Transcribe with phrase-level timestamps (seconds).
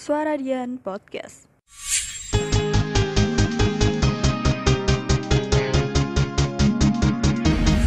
[0.00, 1.44] Suara Dian Podcast.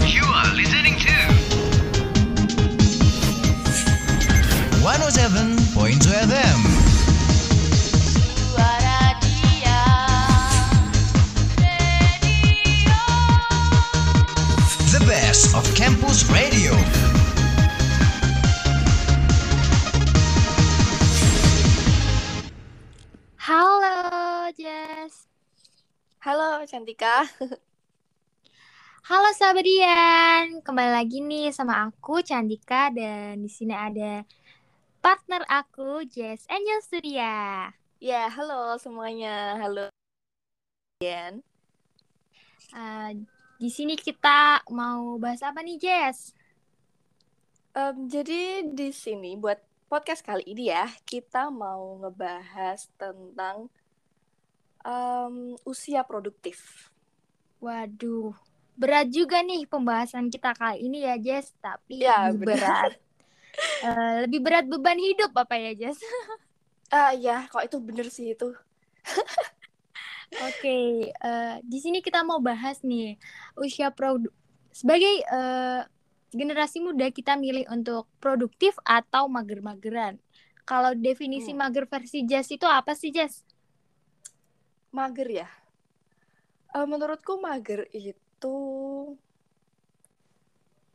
[0.06, 1.16] You are listening to
[4.86, 6.60] 107.2 FM.
[8.46, 9.82] Suara dia
[11.58, 13.02] Radio
[14.94, 16.53] The best of campus radio.
[26.24, 27.28] Halo Cantika.
[29.12, 30.64] Halo sahabat Dian.
[30.64, 34.24] Kembali lagi nih sama aku Candika dan di sini ada
[35.04, 37.68] partner aku Jess Angel Surya.
[38.00, 39.60] Ya, halo semuanya.
[39.60, 39.92] Halo
[41.04, 41.44] Dian.
[42.72, 43.10] Eh,
[43.60, 46.32] di sini kita mau bahas apa nih, Jess?
[47.76, 49.60] Em, jadi di sini buat
[49.92, 53.68] podcast kali ini ya, kita mau ngebahas tentang
[54.86, 56.90] em, usia produktif.
[57.66, 58.34] Waduh,
[58.82, 61.48] berat juga nih pembahasan kita kali ini ya, Jess.
[61.66, 62.92] Tapi Ya, lebih berat.
[63.86, 66.00] Eh, lebih berat beban hidup apa ya, Jess?
[67.00, 68.48] Ah ya, kok itu bener sih itu.
[70.42, 70.70] Oke,
[71.14, 73.22] eh, di sini kita mau bahas nih
[73.62, 74.28] usia produ
[74.74, 75.80] sebagai eh,
[76.34, 80.18] generasi muda kita milih untuk produktif atau mager-mageran.
[80.66, 81.54] Kalau definisi Hmm.
[81.54, 83.46] mager versi Jazz itu apa sih, Jazz?
[84.94, 85.50] Mager ya.
[86.74, 88.56] Eh, menurutku mager itu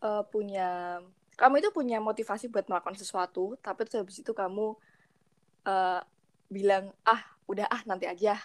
[0.03, 0.99] eh, punya
[1.39, 4.75] kamu itu punya motivasi buat melakukan sesuatu, tapi terus habis itu kamu
[5.67, 6.01] eh,
[6.51, 8.39] bilang ah udah ah nanti aja,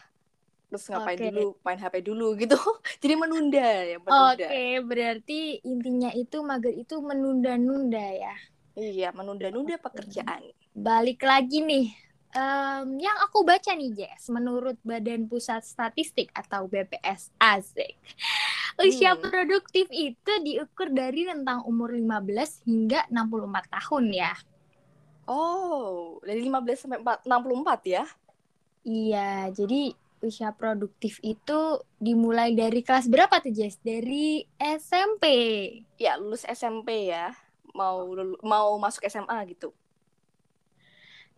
[0.70, 1.30] terus ngapain Oke.
[1.30, 2.58] dulu, main HP dulu gitu.
[3.02, 4.50] Jadi menunda ya Oke, menunda.
[4.86, 8.36] berarti intinya itu mager itu menunda-nunda ya.
[8.74, 10.50] Iya menunda-nunda pekerjaan.
[10.74, 11.94] Balik lagi nih,
[12.34, 17.96] em, yang aku baca nih, Jess, menurut Badan Pusat Statistik atau BPS asik.
[18.82, 19.22] Usia Hmm.
[19.22, 24.34] produktif itu diukur dari rentang umur 15 hingga 64 tahun ya.
[25.24, 28.04] Oh dari 15 sampai 4, 64 ya?
[28.84, 31.60] Iya, jadi usia produktif itu
[32.00, 33.80] dimulai dari kelas berapa tuh, Jess?
[33.80, 35.24] Dari SMP.
[35.96, 37.32] Ya lulus SMP ya,
[37.72, 38.08] mau
[38.44, 39.72] mau masuk SMA gitu.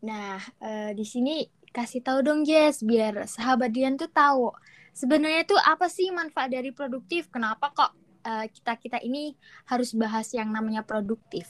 [0.04, 4.52] Nah, eh, di sini kasih tahu dong, Jess, biar sahabat Dian tuh tahu
[4.96, 7.28] sebenarnya tuh apa sih manfaat dari produktif?
[7.28, 7.92] Kenapa kok
[8.24, 9.36] eh, kita-kita ini
[9.68, 11.48] harus bahas yang namanya produktif?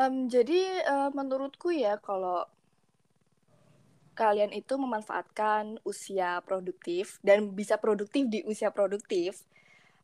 [0.00, 2.48] Em, jadi eh, menurutku ya kalau
[4.18, 9.44] kalian itu memanfaatkan usia produktif dan bisa produktif di usia produktif,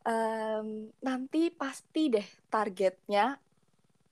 [0.06, 3.36] em, nanti pasti deh targetnya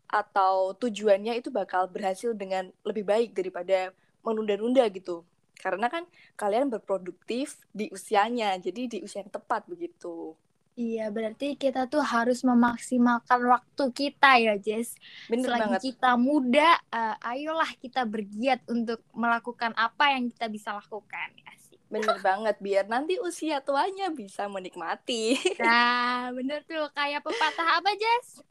[0.09, 3.91] atau tujuannya itu bakal berhasil dengan lebih baik daripada
[4.25, 5.25] menunda-nunda gitu.
[5.59, 6.05] Karena kan
[6.37, 10.37] kalian berproduktif di usianya, jadi di usia yang tepat begitu.
[10.75, 14.99] Iya, berarti kita tuh harus memaksimalkan waktu kita ya, Jess.
[15.31, 15.81] Bener Selagi banget.
[15.87, 21.31] kita muda, eh, ayolah kita bergiat untuk melakukan apa yang kita bisa lakukan.
[21.47, 21.79] Asik.
[21.87, 25.39] Bener banget, biar nanti usia tuanya bisa menikmati.
[25.63, 26.91] Nah, bener tuh.
[26.91, 28.43] Kayak pepatah apa, Jess?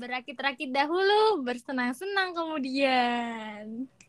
[0.00, 3.64] Berakit-rakit dahulu, bersenang-senang kemudian.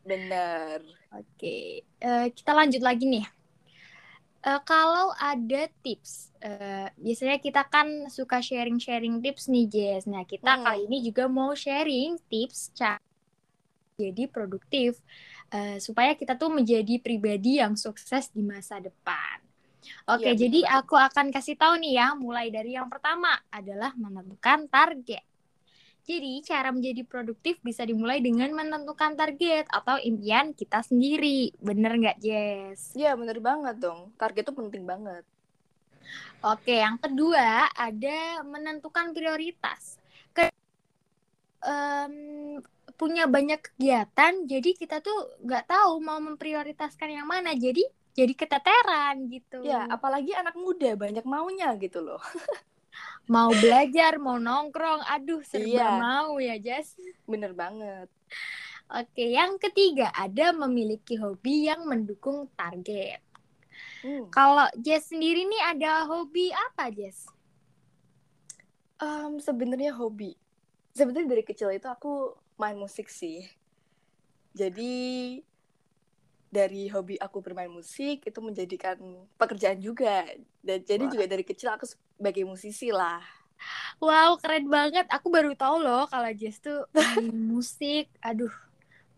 [0.05, 0.81] Bener.
[1.19, 1.53] Oke,
[2.07, 3.25] eh, kita lanjut lagi nih.
[4.43, 10.03] Eh, kalau ada tips, eh, biasanya kita kan suka sharing-sharing tips nih, Jess.
[10.11, 10.63] Nah, kita Hmm.
[10.63, 12.99] kali ini juga mau sharing tips cara
[13.97, 14.97] jadi produktif
[15.53, 19.37] eh, supaya kita tuh menjadi pribadi yang sukses di masa depan.
[20.09, 20.79] Oke, Iya, jadi betul.
[20.79, 25.23] aku akan kasih tahu nih ya, mulai dari yang pertama adalah menentukan target.
[26.03, 31.55] Jadi, cara menjadi produktif bisa dimulai dengan menentukan target atau impian kita sendiri.
[31.63, 32.91] Bener nggak, Jess?
[32.91, 34.11] Iya bener banget dong.
[34.19, 35.23] Target itu penting banget.
[36.43, 39.95] Oke, yang kedua ada menentukan prioritas.
[40.35, 40.51] Ke,
[41.63, 42.59] em,
[42.99, 47.55] punya banyak kegiatan, jadi kita tuh nggak tahu mau memprioritaskan yang mana.
[47.55, 49.63] Jadi, jadi keteteran gitu.
[49.63, 52.19] Ya apalagi anak muda banyak maunya gitu loh.
[53.31, 55.89] Mau belajar, mau nongkrong, aduh serba Iya.
[55.95, 56.99] mau ya, Jess.
[57.23, 58.11] Bener banget.
[58.91, 63.23] Oke, yang ketiga ada memiliki hobi yang mendukung target.
[64.03, 64.27] Hmm.
[64.27, 67.25] Kalau Jess sendiri nih ada hobi apa, Jess?
[68.99, 70.35] Em, sebenarnya hobi.
[70.91, 73.47] Sebenarnya dari kecil itu aku main musik sih.
[74.53, 75.39] Jadi
[76.57, 78.97] dari hobi aku bermain musik itu menjadikan
[79.41, 80.23] pekerjaan juga.
[80.67, 81.11] Dan jadi Wah.
[81.13, 83.21] juga dari kecil aku sebagai musisi lah.
[84.03, 85.05] Wow, keren banget.
[85.15, 88.05] Aku baru tahu loh kalau Jess tuh main musik.
[88.21, 88.51] Aduh,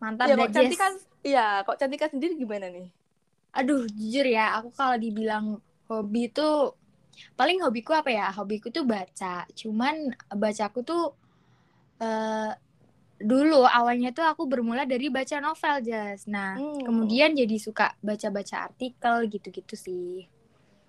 [0.01, 0.81] Mantap ya dah, cantik Jess.
[0.83, 0.93] kan
[1.25, 2.87] iya kok cantika sendiri gimana nih
[3.59, 5.45] Aduh, jujur ya, aku kalau dibilang
[5.89, 6.75] hobi tuh
[7.39, 8.27] paling hobiku apa ya?
[8.37, 9.47] Hobiku tuh baca.
[9.59, 9.95] Cuman
[10.43, 11.01] bacaku tuh
[12.03, 12.49] eh
[13.19, 16.27] dulu awalnya tuh aku bermula dari baca novel, Jas.
[16.27, 16.79] Nah, Hmm.
[16.83, 20.27] kemudian jadi suka baca-baca artikel gitu-gitu sih.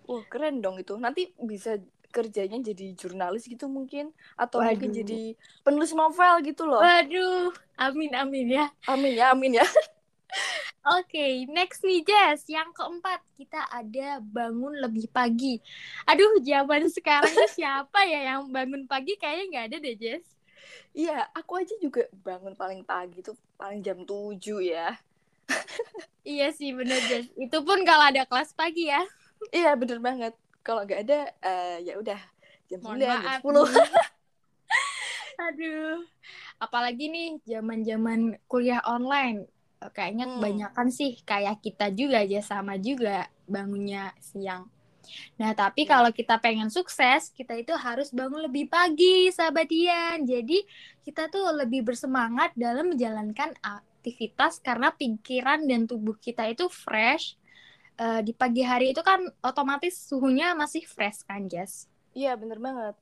[0.07, 1.83] wah keren dong itu nanti bisa
[2.15, 4.99] kerjanya jadi jurnalis gitu mungkin atau mungkin Waduh.
[5.03, 5.21] jadi
[5.67, 8.67] penulis novel gitu loh Waduh, amin amin ya.
[8.87, 9.67] amin ya amin ya
[10.87, 12.47] Oke, next nih Jess.
[12.47, 15.59] Yang keempat, kita ada bangun lebih pagi.
[16.07, 20.36] Aduh, zaman sekarang siapa ya yang bangun pagi kayaknya nggak ada deh, Jess.
[20.93, 24.97] Iya aku aja juga bangun paling pagi tuh paling jam 7 ya
[26.27, 27.31] Iya sih, bener Jess.
[27.39, 28.99] Itu pun kalau ada kelas pagi ya.
[29.55, 32.19] iya bener banget kalau nggak ada eh, ya udah
[32.67, 33.87] jam Mohon 9 jam maaf 10 nih.
[35.47, 35.97] Aduh.
[36.59, 38.21] Apalagi nih zaman-zaman
[38.51, 39.47] kuliah online.
[39.79, 40.35] Kayaknya Hmm.
[40.41, 44.67] kebanyakan sih kayak kita juga aja sama juga bangunnya siang.
[45.41, 45.93] Nah, tapi Iya.
[45.93, 50.19] kalau kita pengen sukses, kita itu harus bangun lebih pagi, sahabat Dian.
[50.27, 50.65] Jadi,
[51.07, 57.39] kita tuh lebih bersemangat dalam menjalankan aktivitas karena pikiran dan tubuh kita itu fresh.
[57.97, 61.89] Eh, di pagi hari itu kan otomatis suhunya masih fresh kan, Jess?
[62.17, 62.95] iya bener banget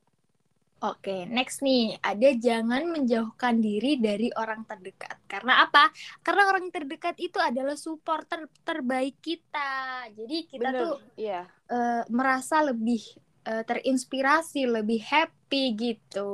[0.85, 5.17] Oke, next nih, ada jangan menjauhkan diri dari orang terdekat.
[5.31, 5.89] Karena apa?
[6.25, 9.71] Karena orang terdekat itu adalah supporter terbaik kita.
[10.13, 11.41] Jadi kita bener tuh iya
[11.71, 13.01] eh, merasa lebih
[13.49, 16.31] eh, terinspirasi, lebih happy gitu.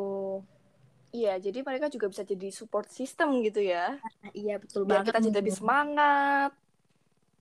[1.11, 5.07] iya jadi mereka juga bisa jadi support system gitu ya Nah, iya betul biar banget.
[5.07, 6.51] kita jadi lebih semangat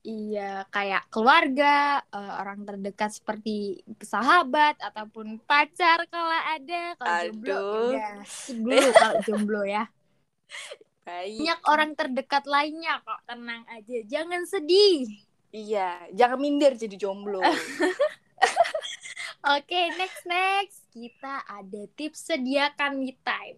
[0.01, 6.97] Iya, kayak keluarga, eh, orang terdekat seperti sahabat ataupun pacar kalau ada.
[6.97, 8.17] Kalau jomblo, udah.
[8.49, 9.85] Dulu kalau jomblo ya.
[11.05, 11.37] baik.
[11.37, 15.05] Banyak orang terdekat lainnya kok tenang aja jangan sedih.
[15.53, 17.41] Iya jangan minder jadi jomblo.
[19.57, 20.85] Oke next next.
[20.93, 23.57] Kita ada tips sediakan me time.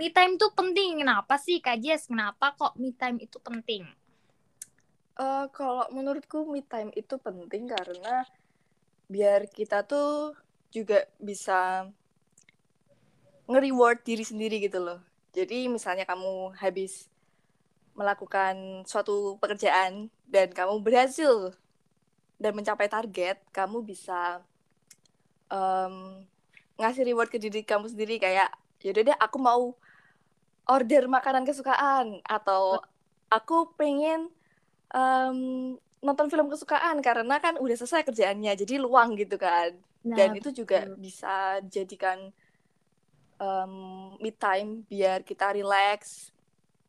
[0.00, 1.04] Me time tuh penting.
[1.04, 2.08] Kenapa sih kak Jess?
[2.08, 3.84] Kenapa kok me time itu penting
[5.18, 8.22] Eh, kalau menurutku me time itu penting karena
[9.10, 10.38] biar kita tuh
[10.70, 11.90] juga bisa
[13.50, 15.02] nge-reward diri sendiri gitu loh.
[15.34, 17.10] Jadi misalnya kamu habis
[17.98, 21.50] melakukan suatu pekerjaan dan kamu berhasil
[22.38, 24.38] dan mencapai target, kamu bisa
[25.50, 26.22] em,
[26.78, 28.54] ngasih reward ke diri kamu sendiri kayak
[28.86, 29.74] yaudah deh aku mau
[30.70, 32.78] order makanan kesukaan atau
[33.26, 34.30] aku pengen
[34.94, 35.38] em,
[35.98, 39.74] nonton film kesukaan karena kan udah selesai kerjaannya jadi luang gitu kan.
[40.06, 41.00] Nah, dan itu juga betul.
[41.02, 42.30] bisa jadikan
[43.38, 43.72] em,
[44.22, 46.30] me time biar kita relax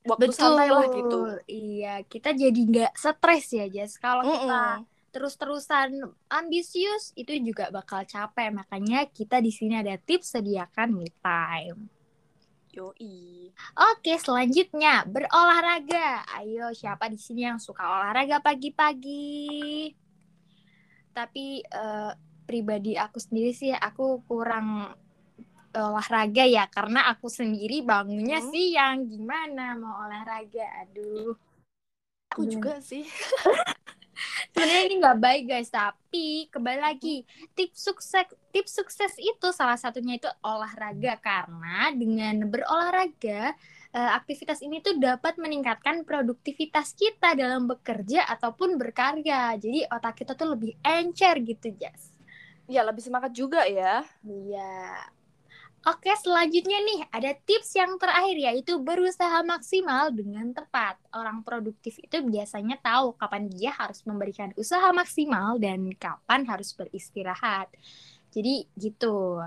[0.06, 0.38] waktu betul.
[0.38, 1.19] santai lah gitu.
[1.50, 3.98] Iya kita jadi nggak stres ya Jess.
[4.00, 4.88] Kalau kita Mm-mm.
[5.10, 5.90] terus-terusan
[6.30, 8.50] ambisius itu juga bakal capek.
[8.54, 11.99] Makanya kita di sini ada tips sediakan me time
[12.69, 13.50] Yoi.
[13.75, 16.21] Oke, selanjutnya berolahraga.
[16.38, 19.89] Ayo, siapa di sini yang suka olahraga pagi-pagi?
[21.10, 22.12] Tapi eh,
[22.45, 24.94] pribadi aku sendiri sih, aku kurang
[25.74, 28.50] olahraga ya, karena aku sendiri bangunnya Hmm.
[28.54, 28.98] siang.
[29.10, 30.86] Gimana mau olahraga?
[30.86, 31.33] Aduh,
[32.29, 32.53] Aku Iya.
[32.62, 33.01] juga sih.
[34.52, 35.70] sebenarnya ini nggak baik guys.
[35.70, 43.54] Tapi kembali lagi, tips sukses, tips sukses itu salah satunya itu olahraga karena dengan berolahraga
[43.94, 49.58] eh, aktivitas ini tuh dapat meningkatkan produktivitas kita dalam bekerja ataupun berkarya.
[49.60, 52.14] Jadi otak kita tuh lebih encer gitu, Jas.
[52.70, 54.06] Ya lebih semangat juga ya.
[54.22, 55.19] Iya.
[55.88, 61.00] Oke, selanjutnya nih ada tips yang terakhir yaitu berusaha maksimal dengan tepat.
[61.15, 67.71] Orang produktif itu biasanya tahu kapan dia harus memberikan usaha maksimal dan kapan harus beristirahat.
[68.36, 69.39] Jadi gitu.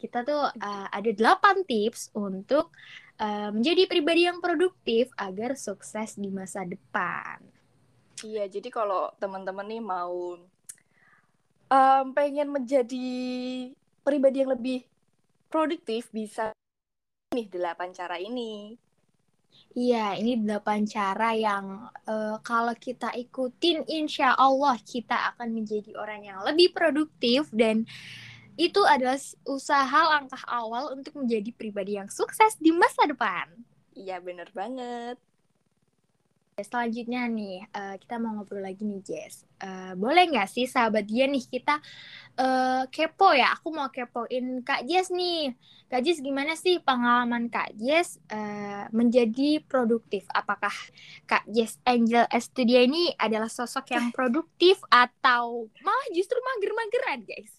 [0.00, 2.72] Kita tuh uh, ada 8 tips untuk
[3.20, 7.44] uh, menjadi pribadi yang produktif agar sukses di masa depan.
[8.24, 10.38] Iya, jadi kalau teman-teman nih mau
[11.66, 13.10] em, pengen menjadi
[14.06, 14.86] pribadi yang lebih
[15.52, 16.56] produktif bisa
[17.36, 18.80] nih delapan cara ini.
[19.72, 26.24] Iya, ini delapan cara yang eh, kalau kita ikutin, insya Allah kita akan menjadi orang
[26.28, 27.88] yang lebih produktif dan
[28.60, 29.16] itu adalah
[29.48, 33.48] usaha langkah awal untuk menjadi pribadi yang sukses di masa depan.
[33.96, 35.16] Iya, bener banget.
[36.62, 39.46] Selanjutnya nih, eh, kita mau ngobrol lagi nih, Jess.
[39.62, 41.78] Eh, boleh nggak sih sahabat dia nih kita
[42.34, 43.54] eh, kepo ya?
[43.54, 45.54] Aku mau kepoin Kak Jess nih.
[45.86, 50.26] Kak Jess gimana sih pengalaman Kak Jess eh, menjadi produktif?
[50.34, 50.72] Apakah
[51.30, 57.52] Kak Jess Angel Studio ini adalah sosok yang produktif atau malah justru mager-mageran, guys?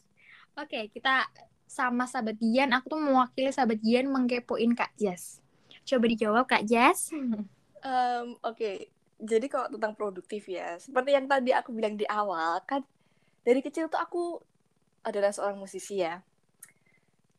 [0.60, 1.30] Oke, kita
[1.74, 2.70] sama sahabat Dian.
[2.76, 5.42] Aku tuh mewakili sahabat Dian mengkepoin Kak Jess.
[5.88, 7.10] Coba dijawab Kak Jess.
[7.84, 8.88] Em, Oke,
[9.20, 12.80] jadi kalau tentang produktif ya, seperti yang tadi aku bilang di awal, kan
[13.44, 14.40] dari kecil tuh aku
[15.04, 16.24] adalah seorang musisi ya.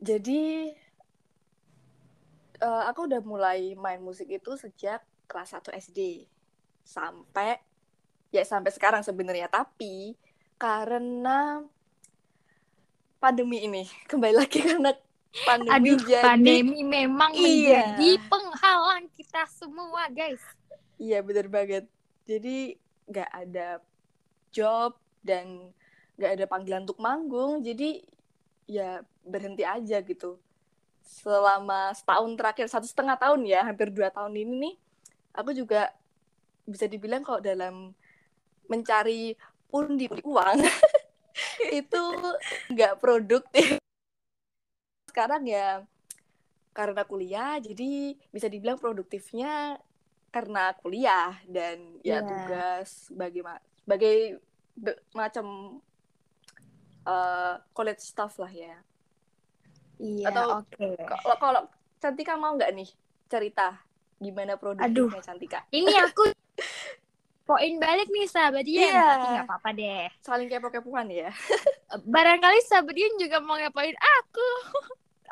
[0.05, 0.69] Jadi
[2.61, 6.29] eh, aku udah mulai main musik itu sejak kelas 1 SD
[6.85, 7.57] sampai
[8.29, 10.13] ya sampai sekarang sebenarnya, tapi
[10.61, 11.65] karena
[13.17, 14.93] pandemi ini kembali lagi karena
[15.43, 17.43] pandemi Aduh, jadi pandemi memang Iya.
[17.43, 20.38] menjadi penghalang kita semua, guys.
[20.95, 21.85] Iya bener banget.
[22.23, 22.79] Jadi
[23.11, 23.83] nggak ada
[24.55, 24.95] job
[25.26, 25.75] dan
[26.14, 27.67] nggak ada panggilan untuk manggung.
[27.67, 28.07] Jadi
[28.71, 30.38] ya berhenti aja gitu.
[31.03, 34.75] Selama setahun terakhir, satu setengah tahun ya, hampir dua tahun ini nih,
[35.35, 35.91] aku juga
[36.64, 37.93] bisa dibilang kalau dalam
[38.71, 39.37] mencari
[39.69, 40.64] pundi-pundi uang
[41.83, 42.03] itu
[42.73, 43.84] nggak produktif.
[45.14, 45.87] Sekarang ya
[46.75, 49.78] karena kuliah, jadi bisa dibilang produktifnya
[50.28, 52.26] karena kuliah dan ya Iya.
[52.26, 54.42] tugas sebagai ma- sebagai
[55.14, 55.78] macam
[57.04, 58.75] eh, college staff lah ya.
[60.02, 60.88] Iya, Atau- oke.
[60.99, 61.62] Kalau kalau
[62.02, 62.90] Cantika mau nggak nih
[63.30, 63.78] cerita
[64.18, 65.62] gimana produktifnya Cantika?
[65.71, 66.26] Ini aku
[67.47, 69.04] poin balik nih sahabat Dian, Iya.
[69.06, 70.09] tapi nggak apa-apa deh.
[70.18, 71.30] Saling kepo-kepoan ya.
[72.02, 74.50] Barangkali sahabat Dian juga mau ngapain aku.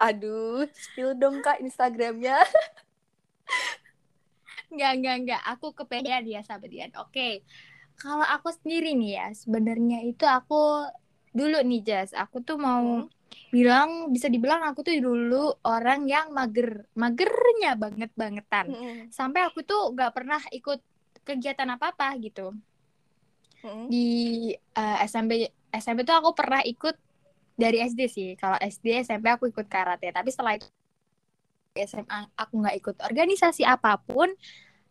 [0.01, 2.37] Aduh, spill dong Kak Instagramnya.
[4.73, 5.43] Nggak, nggak, nggak.
[5.53, 6.93] Aku kepedean ya sahabat Dian.
[7.03, 7.45] Oke.
[8.01, 10.89] Kalau aku sendiri nih ya, sebenarnya itu aku
[11.33, 13.09] dulu nih Jas, aku tuh mau Hmm.
[13.55, 18.67] bilang bisa dibilang aku tuh dulu orang yang mager, magernya banget-bangetan.
[18.73, 18.97] Mm-mm.
[19.13, 20.81] Sampai aku tuh nggak pernah ikut
[21.29, 22.53] kegiatan apa-apa gitu.
[23.65, 23.87] Mm-mm.
[23.93, 24.07] Di
[24.53, 25.33] eh, SMP
[25.73, 26.97] SMP tuh aku pernah ikut
[27.65, 28.29] dari SD sih.
[28.41, 30.67] Kalau SD SMP aku ikut karate, tapi setelah itu
[31.89, 34.29] SMA aku nggak ikut organisasi apa pun.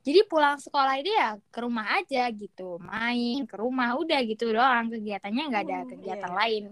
[0.06, 4.86] Jadi pulang sekolah itu ya ke rumah aja gitu, main ke rumah udah gitu doang
[4.94, 6.40] kegiatannya nggak ada Hmm, kegiatan iya.
[6.40, 6.64] lain.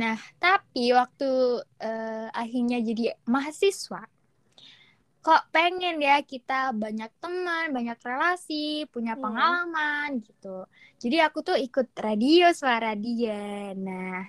[0.00, 1.26] Nah tapi waktu
[1.86, 3.02] eh, akhirnya jadi
[3.34, 4.00] mahasiswa,
[5.24, 9.22] kok pengen ya kita banyak teman, banyak relasi, punya Hmm.
[9.24, 10.48] pengalaman gitu.
[11.02, 13.74] Jadi aku tuh ikut radio suara dia.
[13.86, 14.22] Nah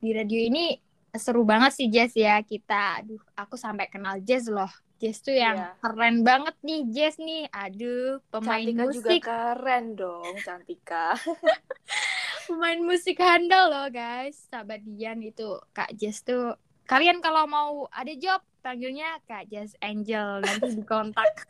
[0.00, 0.74] di radio ini
[1.12, 3.00] seru banget sih Jess ya kita.
[3.00, 4.70] Aduh aku sampai kenal Jess loh.
[4.96, 5.70] Jess tuh yang Iya.
[5.80, 7.48] keren banget nih Jess nih.
[7.48, 11.06] Aduh pemain Cantika juga musik, keren dong, Cantika.
[12.46, 14.48] pemain musik handal loh guys.
[14.48, 16.56] Sahabat Dian itu Kak Jess tuh.
[16.84, 21.28] Kalian kalau mau ada job panggilnya Kak Jess Angel nanti dikontak.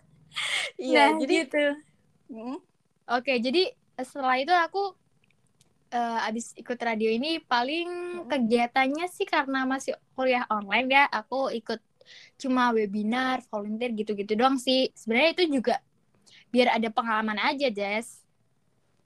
[0.79, 1.65] Iya, Nah, jadi gitu.
[2.31, 2.63] Mm,
[3.11, 4.95] Oke, jadi setelah itu aku
[5.91, 7.89] eh, abis ikut radio ini paling
[8.31, 11.81] kegiatannya sih karena masih kuliah online ya, aku ikut
[12.41, 14.91] cuma webinar, volunteer gitu-gitu doang sih.
[14.95, 15.77] Sebenarnya itu juga
[16.53, 18.23] biar ada pengalaman aja, Jess.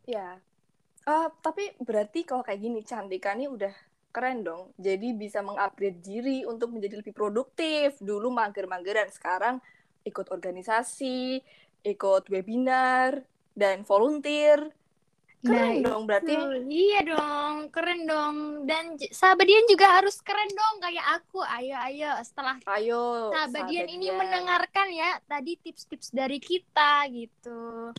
[0.07, 0.41] ya.
[1.05, 3.75] Eh, tapi berarti kalau kayak gini Cantika nih udah
[4.15, 4.73] keren dong.
[4.81, 7.99] Jadi bisa mengupgrade diri untuk menjadi lebih produktif.
[8.01, 9.61] Dulu mager-mageran, sekarang
[10.07, 11.43] ikut organisasi,
[11.85, 13.21] ikut webinar,
[13.53, 14.73] dan volunteer.
[15.45, 16.35] Keren Nah, dong berarti.
[16.73, 18.37] Iya dong, keren dong.
[18.65, 21.39] Dan j- sahabat Dian juga harus keren dong kayak aku.
[21.45, 22.11] Ayo, ayo.
[22.25, 27.93] Setelah Ayo, sahabat Dian sahabat ini mendengarkan ya tadi tips-tips dari kita gitu.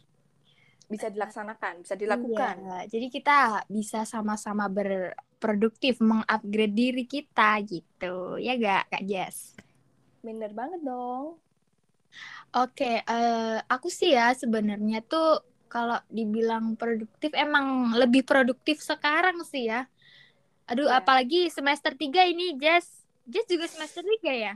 [0.86, 2.56] bisa dilaksanakan, bisa dilakukan.
[2.62, 8.38] Iya, jadi kita bisa sama-sama berproduktif, mengupgrade diri kita gitu.
[8.38, 9.58] Ya gak, Kak Jess?
[10.26, 11.42] Bener banget dong.
[12.56, 19.68] Oke, eh, aku sih ya sebenarnya tuh kalau dibilang produktif emang lebih produktif sekarang sih
[19.68, 19.86] ya.
[20.66, 20.98] Aduh, Iya.
[20.98, 23.06] apalagi semester 3 ini, Jess.
[23.26, 24.54] Jess juga semester 3 ya?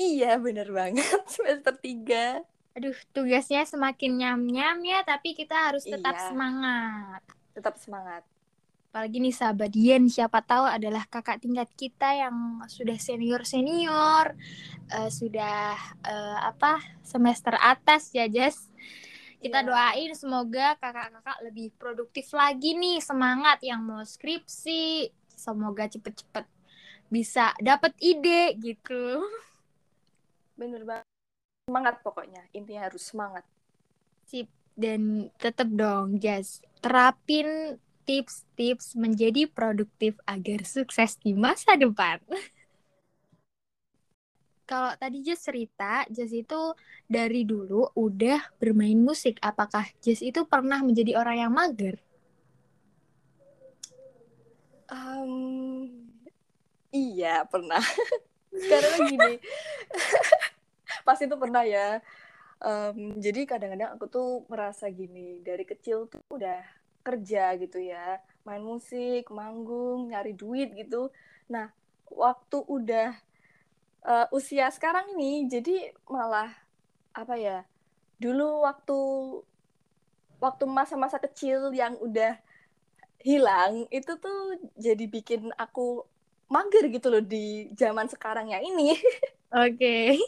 [0.00, 1.04] Iya, bener banget.
[1.28, 2.40] Semester 3.
[2.72, 6.32] Aduh, tugasnya semakin nyam-nyam ya, tapi kita harus tetap Iya.
[6.32, 7.20] semangat.
[7.52, 8.24] Tetap semangat.
[8.88, 14.36] Apalagi nih sahabat Dian, siapa tahu adalah kakak tingkat kita yang sudah senior-senior,
[14.88, 18.71] eh, sudah eh, apa semester atas ya, Jess.
[19.42, 19.66] Kita Iya.
[19.66, 26.46] doain semoga kakak-kakak lebih produktif lagi nih, semangat yang mau skripsi, semoga cepet-cepet
[27.10, 29.20] bisa dapat ide gitu.
[30.54, 31.06] Bener banget.
[31.66, 32.42] Semangat pokoknya.
[32.54, 33.44] Intinya harus semangat.
[34.30, 34.46] Sip.
[34.72, 37.76] Dan tetap dong, Jas, terapin
[38.08, 42.22] tips-tips menjadi produktif agar sukses di masa depan.
[44.72, 46.72] Kalau tadi Jas cerita, Jas itu
[47.04, 49.36] dari dulu udah bermain musik.
[49.44, 52.00] Apakah Jas itu pernah menjadi orang yang mager?
[54.88, 55.92] Um,
[56.88, 57.84] iya pernah.
[58.72, 59.32] Karena gini,
[61.06, 62.00] pas itu pernah ya.
[62.56, 66.64] Um, jadi kadang-kadang aku tuh merasa gini dari kecil tuh udah
[67.04, 71.12] kerja gitu ya, main musik, manggung, nyari duit gitu.
[71.52, 71.68] Nah,
[72.08, 73.20] waktu udah
[74.06, 76.50] uh, usia sekarang ini, jadi malah
[77.14, 77.58] apa ya?
[78.18, 78.98] Dulu waktu
[80.42, 82.34] waktu masa-masa kecil yang udah
[83.22, 86.02] hilang itu tuh jadi bikin aku
[86.50, 88.98] mager gitu loh di zaman sekarang yang ini.
[89.64, 90.18] Oke.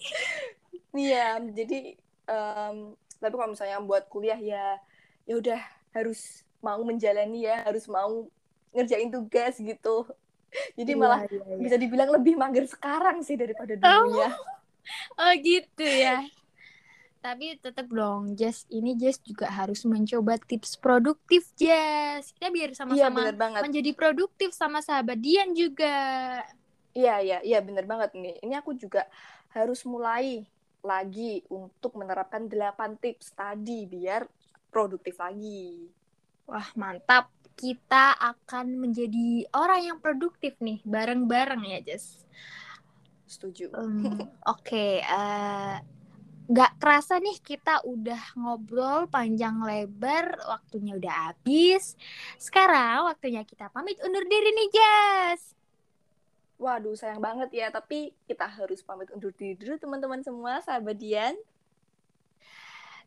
[0.94, 1.98] Iya, jadi
[2.30, 4.78] um, tapi kalau misalnya buat kuliah ya
[5.26, 8.30] ya udah harus mau menjalani ya, harus mau
[8.70, 10.06] ngerjain tugas gitu.
[10.74, 11.56] Jadi Iya, malah iya, iya.
[11.62, 14.30] bisa dibilang lebih mager sekarang sih daripada dulunya.
[15.16, 16.20] Oh gitu ya.
[17.24, 18.68] Tapi tetap dong, Jess.
[18.68, 22.36] Ini Jess juga harus mencoba tips produktif, Jess.
[22.36, 23.60] Kita biar Iya, sama-sama banget.
[23.64, 25.96] menjadi produktif sama sahabat Dian juga.
[26.92, 28.44] Iya, iya, iya bener banget nih.
[28.44, 29.08] Ini aku juga
[29.56, 30.44] harus mulai
[30.84, 34.28] lagi untuk menerapkan 8 tips tadi biar
[34.68, 35.88] produktif lagi.
[36.44, 37.32] Wah, mantap.
[37.54, 42.26] Kita akan menjadi orang yang produktif nih, bareng-bareng ya, Jess.
[43.30, 43.70] Setuju.
[43.74, 44.02] Em,
[44.54, 45.76] Oke, eh,
[46.44, 51.96] nggak kerasa nih kita udah ngobrol panjang lebar, waktunya udah habis.
[52.36, 55.54] Sekarang waktunya kita pamit undur diri nih, Jess.
[56.54, 57.66] Waduh, sayang banget ya.
[57.74, 61.34] Tapi kita harus pamit undur diri dulu teman-teman semua, sahabat Dian.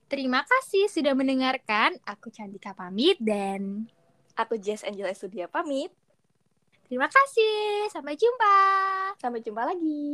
[0.08, 2.00] Terima kasih sudah mendengarkan.
[2.08, 3.92] Aku Cantika pamit dan
[4.38, 5.89] Aku Jess Angela Studia pamit.
[6.86, 7.89] terima kasih.
[7.89, 8.58] Sampai jumpa.
[9.17, 10.06] Sampai jumpa lagi.